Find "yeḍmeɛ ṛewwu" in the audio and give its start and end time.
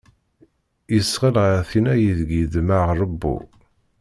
2.39-3.35